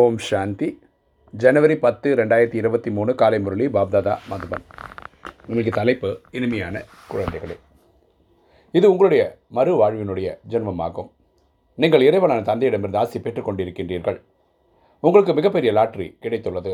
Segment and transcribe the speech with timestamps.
[0.00, 0.66] ஓம் சாந்தி.
[1.32, 4.62] ஜனவரி பத்து ரெண்டாயிரத்தி இருபத்தி மூணு காலை முரளி பாப்தாதா மதுபன்.
[5.46, 7.56] இன்னைக்கு தலைப்பு இனிமையான குழந்தைகளே.
[8.78, 9.22] இது உங்களுடைய
[9.56, 11.08] மறு வாழ்வினுடைய ஜென்மமாகும்.
[11.74, 14.18] நீங்கள் இறைவனான தந்தையிடமிருந்து ஆசி பெற்றுக் கொண்டிருக்கின்றீர்கள்.
[15.00, 16.72] உங்களுக்கு மிகப்பெரிய லாட்ரி கிடைத்துள்ளது.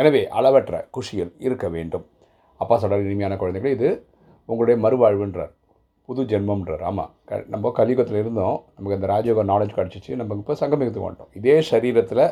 [0.00, 2.04] எனவே அளவற்ற குஷியில் இருக்க வேண்டும்.
[2.56, 3.90] அப்பா சொல்கிற இனிமையான குழந்தைகள் இது
[4.44, 5.54] உங்களுடைய மறுவாழ்வுன்றார்
[6.04, 6.84] புது ஜென்மம்ன்றார்.
[6.90, 8.58] ஆமாம் க நம்ம கலியுகத்தில் இருந்தோம்.
[8.76, 10.12] நமக்கு இந்த ராஜயோக நாலேஜ் கிடச்சிச்சு.
[10.20, 12.24] நம்ம இப்போ சங்கமிகத்துக்கு வந்துட்டோம் இதே சரீரத்தில்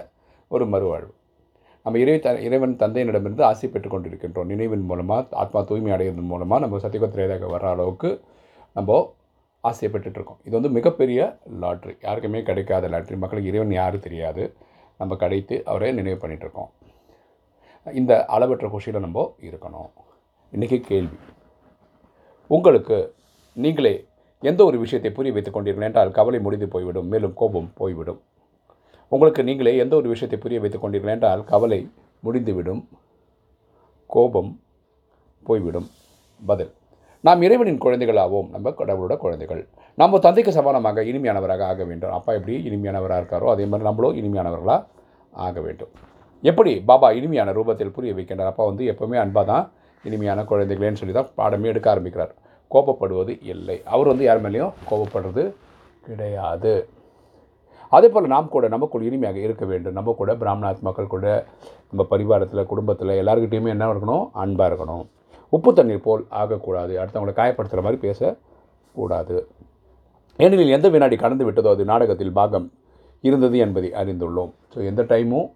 [0.54, 1.12] ஒரு மறுவாழ்வு.
[1.84, 4.48] நம்ம இறை த இறைவன் தந்தையினிடமிருந்து ஆசை பெற்றுக் கொண்டிருக்கின்றோம்.
[4.52, 8.10] நினைவின் மூலமாக ஆத்மா தூய்மை அடைவதன் மூலமாக நம்ம சத்தியகத்திரேதாக வர்ற அளவுக்கு
[8.76, 8.98] நம்ம
[9.60, 11.20] ஆசையை பெற்றுட்ருக்கோம் இது வந்து மிகப்பெரிய
[11.62, 11.94] லாட்ரி.
[12.06, 13.16] யாருக்குமே கிடைக்காத லாட்ரி.
[13.22, 14.42] மக்களுக்கு இறைவன் யாரும் தெரியாது.
[15.00, 16.70] நம்ம கிடைத்து அவரை நினைவு பண்ணிகிட்ருக்கோம்
[18.00, 19.90] இந்த அளவற்ற குஷியில் நம்ம இருக்கணும்.
[20.52, 21.18] இன்றைக்கி கேள்வி.
[22.50, 22.96] உங்களுக்கு
[23.56, 23.94] நீங்களே
[24.42, 28.20] எந்த ஒரு விஷயத்தை புரிய வைத்துக் கொண்டீர்கள் என்றால் கவலை முடிந்து போய்விடும் மேலும் கோபம் போய்விடும்.
[29.14, 31.80] உங்களுக்கு நீங்களே எந்த ஒரு விஷயத்தை புரிய வைத்துக் கொண்டீர்கள் என்றால் கவலை
[32.26, 32.82] முடிந்துவிடும்
[34.14, 34.50] கோபம்
[35.48, 35.86] போய்விடும்.
[36.42, 36.72] பதில்
[37.26, 39.62] நாம் இறைவனின் குழந்தைகளாகவும் நம்ம கடவுளோட குழந்தைகள்.
[40.00, 42.12] நம்ம தந்தைக்கு சமானமாக இனிமையானவராக ஆக வேண்டும்.
[42.16, 44.82] அப்பா எப்படி இனிமையானவராக இருக்காரோ அதே மாதிரி நம்மளும் இனிமையானவர்களாக
[45.46, 45.92] ஆக வேண்டும்.
[46.42, 48.50] எப்படி பாபா இனிமையான ரூபத்தில் புரிய வைக்கின்றார்?
[48.52, 49.64] அப்பா வந்து எப்போவுமே அன்பாக தான்
[50.04, 52.34] இனிமையான குழந்தைகளேன்னு சொல்லி தான் பாடமே எடுக்க ஆரம்பிக்கிறார்.
[52.74, 53.78] கோபப்படுவது இல்லை.
[53.94, 55.44] அவர் வந்து யார் மேலேயும் கோபப்படுறது
[56.08, 56.74] கிடையாது.
[57.90, 59.92] அதே போல் நாம் கூட நமக்குள் இனிமையாக இருக்க வேண்டும்.
[59.92, 61.46] நம்ம கூட பிராமணாத் மக்கள் கூட
[61.90, 64.30] நம்ம பரிவாரத்தில் குடும்பத்தில் எல்லாருக்கிட்டையுமே என்ன இருக்கணும்?
[64.32, 65.04] அன்பாக இருக்கணும்.
[65.48, 66.94] உப்பு தண்ணீர் போல் ஆகக்கூடாது.
[67.00, 69.48] அடுத்தவங்களை காயப்படுத்துகிற மாதிரி பேசக்கூடாது.
[70.36, 72.72] ஏனெனில் எந்த வினாடி கடந்து விட்டதோ அது நாடகத்தில் பாகம்
[73.20, 74.50] இருந்தது என்பதை அறிந்துள்ளோம்.
[74.74, 75.46] ஸோ எந்த டைமும்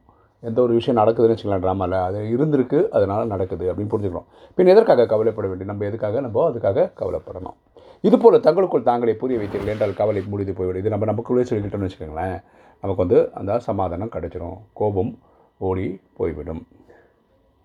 [0.42, 4.28] எந்த ஒரு விஷயம் நடக்குதுன்னு வச்சுக்கலாம் ட்ராமாவில் அது இருந்திருக்கு அதனால் நடக்குது அப்படின்னு புரிஞ்சுக்கணும்.
[4.54, 5.66] பின் எதற்காக கவலைப்பட வேண்டும்?
[5.66, 6.20] நம்ம எதுக்காக?
[6.20, 7.56] நம்ம அதுக்காக கவலைப்படணும்.
[8.02, 10.80] இதுபோல் தங்களுக்குள் தாங்களே புரிய வைத்தீர்கள் என்றால் கவலை முடிந்து போய்விடும்.
[10.82, 12.38] இது நம்ம நமக்குள்ளே சொல்லிக்கிட்டோம்னு வச்சுக்கோங்களேன்.
[12.82, 14.58] நமக்கு வந்து அந்த சமாதானம் கிடைச்சிரும்.
[14.72, 15.18] கோபம்
[15.58, 16.66] ஓடி போய்விடும்.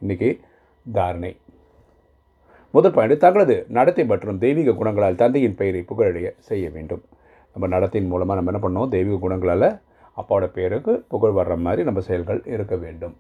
[0.02, 0.40] இன்றைக்கி
[0.92, 1.38] தாரணை.
[2.72, 7.04] முதல் பாயிண்ட் தங்களது நடத்தை மற்றும் தெய்வீக குணங்களால் தந்தையின் பெயரை புகழடைய செய்ய வேண்டும்.
[7.54, 9.68] நம்ம நடத்தையின் மூலமாக நம்ம என்ன பண்ணோம் தெய்வீக குணங்களால்
[10.18, 13.16] அப்பாவோட பேருக்கு புகழ் வர்ற மாதிரி நம்ம செயல்கள் இருக்க வேண்டும்.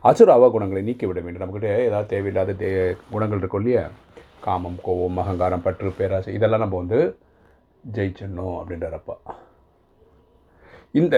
[0.00, 1.42] அசுர அவகுணங்களை நீக்கிவிட வேண்டும்.
[1.42, 3.88] நம்மக்கிட்ட ஏதாவது தேவையில்லாத தே குணங்கள் இருக்கும் இல்லையா?
[4.46, 7.00] காமம் கோபம் அகங்காரம் பற்று பேராசை இதெல்லாம் நம்ம வந்து
[7.96, 9.16] ஜெயிச்சிடணும் அப்படின்றப்பா.
[11.00, 11.16] இந்த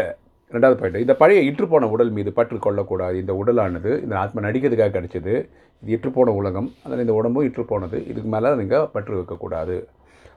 [0.54, 3.16] ரெண்டாவது பாயிண்ட் இந்த பழைய இற்றுப்போன உடல் மீது பற்று கொள்ளக்கூடாது.
[3.22, 5.34] இந்த உடலானது இந்த ஆத்மா நடிக்கிறதுக்காக கிடைச்சது
[5.82, 9.76] இது இற்றுப்போன உலகம் அதில் இந்த உடம்பும் இற்றுப்போனது இதுக்கு மேலே நீங்கள் பற்று வைக்கக்கூடாது.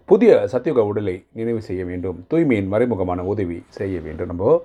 [0.05, 2.17] புதிய சத்தியுக உடலை நினைவு செய்ய வேண்டும்.
[2.31, 4.31] தூய்மையின் மறைமுகமான உதவி செய்ய வேண்டும்.
[4.31, 4.63] நம்ம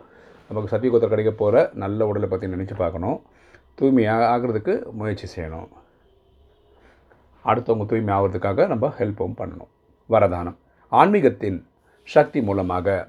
[0.50, 3.18] நமக்கு சத்தியுகத்தில் கிடைக்க போகிற நல்ல உடலை பற்றி நினச்சி பார்க்கணும்.
[3.74, 5.68] தூய்மையாக ஆகிறதுக்கு முயற்சி செய்யணும்.
[7.44, 9.70] அடுத்தவங்க தூய்மை ஆகிறதுக்காக நம்ம ஹெல்ப்பும் பண்ணணும்.
[10.10, 10.56] வரதானம்.
[10.92, 11.58] ஆன்மீகத்தின்
[12.08, 13.08] சக்தி மூலமாக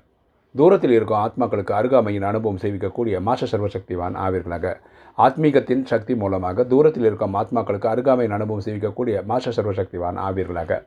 [0.56, 4.74] தூரத்தில் இருக்கும் ஆத்மாக்களுக்கு அருகாமையின் அனுபவம் செய்விக்கக்கூடிய மாச சர்வசக்திவான் ஆவீர்களாக.
[5.18, 10.82] ஆத்மீகத்தின் சக்தி மூலமாக தூரத்தில் இருக்கும் ஆத்மாக்களுக்கு அருகாமையின் அனுபவம் செய்விக்கக்கூடிய மாச சர்வசக்திவான் ஆவீர்களாக.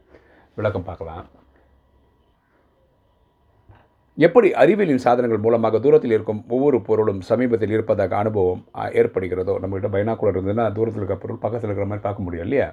[0.55, 1.26] விளக்கம் பார்க்கலாம்.
[4.19, 8.65] எப்படி அறிவியலின் சாதனங்கள் மூலமாக தூரத்தில் இருக்கும் ஒவ்வொரு பொருளும் சமீபத்தில் இருப்பதாக அனுபவம்
[9.00, 12.69] ஏற்படுகிறதோ நம்மகிட்ட பைனாக்குலர் இருந்ததுன்னா தூரத்தில் இருக்கிற பொருள் பக்கத்தில் இருக்கிற மாதிரி பார்க்க முடியும் இல்லையா?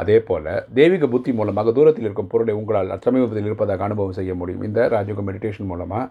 [0.00, 0.48] அதே போல்
[0.78, 4.64] தெய்வீக புத்தி மூலமாக தூரத்தில் இருக்கும் பொருளை உங்களால் சமீபத்தில் இருப்பதாக அனுபவம் செய்ய முடியும்.
[4.68, 6.10] இந்த ராஜயோக மெடிடேஷன் மூலமாக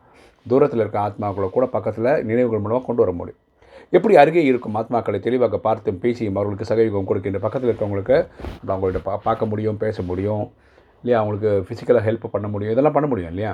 [0.52, 3.40] தூரத்தில் இருக்க ஆத்மாக்களை கூட பக்கத்தில் நினைவுகள் மூலமாக கொண்டு வர முடியும்.
[3.96, 8.18] எப்படி அருகே இருக்கும் ஆத்மாக்களை தெளிவாக பார்த்தும் பேசியும் அவர்களுக்கு சகயோகம் கொடுக்கின்ற பக்கத்தில் இருக்கவங்களுக்கு
[8.72, 10.46] அவங்கள்ட்ட பா பார்க்க முடியும் பேச முடியும்
[11.04, 11.18] இல்லையா?
[11.22, 12.74] அவங்களுக்கு ஃபிசிக்கலாக ஹெல்ப் பண்ண முடியும்.
[12.76, 13.52] இதெல்லாம் பண்ண முடியும் இல்லையா?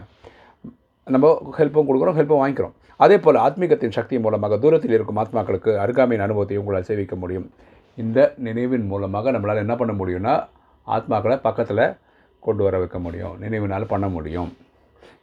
[1.08, 2.76] நம்ம ஹெல்ப்பும் கொடுக்குறோம் ஹெல்ப்பும் வாங்கிக்கிறோம்.
[3.06, 7.48] அதே போல் ஆத்மீகத்தின் சக்தி மூலமாக தூரத்தில் இருக்கும் ஆத்மாக்களுக்கு அருகாமையின் அனுபவத்தை உங்களால் சேவிக்க முடியும்.
[7.96, 10.48] இந்த நினைவின் மூலமாக நம்மளால் என்ன பண்ண முடியும்னா
[10.88, 11.98] ஆத்மாக்களை பக்கத்தில்
[12.40, 13.42] கொண்டு வர வைக்க முடியும்.
[13.42, 14.58] நினைவினால் பண்ண முடியும்.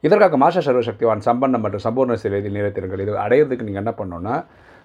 [0.00, 4.44] இதற்காக மாஷா சர்வசக்திவான் சம்பன்னம் மற்றும் சம்பூர்ண சிலையில் நிறைத்திருங்கள் இது அடையிறதுக்கு நீங்கள் என்ன பண்ணணும்னா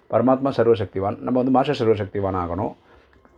[0.10, 2.74] பரமாத்மா சர்வசக்திவான் நம்ம வந்து மாஷா சர்வசக்திவான் ஆகணும்.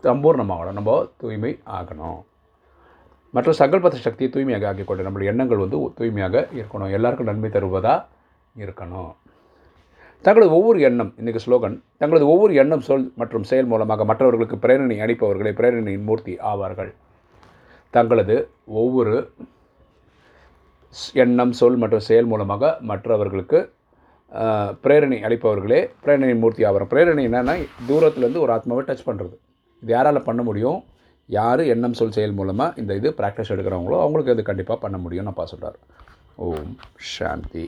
[0.03, 0.71] சம்பூர்ணமாகணும்.
[0.71, 2.21] நம்ம தூய்மை ஆகணும்.
[3.31, 6.91] மற்றும் சங்கல்பத்த சக்தியை தூய்மையாக ஆக்கிக்கொண்டு நம்மளுடைய எண்ணங்கள் வந்து தூய்மையாக இருக்கணும்.
[6.91, 8.05] எல்லாருக்கும் நன்மை தருவதாக
[8.57, 9.11] இருக்கணும்.
[10.25, 15.51] தங்களது ஒவ்வொரு எண்ணம் இன்றைக்கு ஸ்லோகன் தங்களது ஒவ்வொரு எண்ணம் சொல் மற்றும் செயல் மூலமாக மற்றவர்களுக்கு பிரேரணை அளிப்பவர்களை
[15.59, 16.91] பிரேரணையின் மூர்த்தி ஆவார்கள்.
[17.95, 18.35] தங்களது
[18.81, 19.13] ஒவ்வொரு
[21.23, 23.59] எண்ணம் சொல் மற்றும் செயல் மூலமாக மற்றவர்களுக்கு
[24.85, 27.55] பிரேரணை அளிப்பவர்களே பிரேரணையின் மூர்த்தி ஆவார் பிரேரணை என்னென்னா
[27.89, 29.35] தூரத்துலேருந்து ஒரு ஆத்மாவை டச் பண்ணுறது
[29.83, 30.79] இது யாரால் பண்ண முடியும்?
[31.29, 35.45] யார் எண்ணம் சொல் செயல் மூலமாக இந்த இது ப்ராக்டிஸ் எடுக்கிறவங்களோ அவங்களுக்கு இது கண்டிப்பாக பண்ண முடியும்னு அப்பா
[35.53, 35.77] சொல்கிறார்
[36.47, 36.73] ஓம்
[37.13, 37.65] சாந்தி.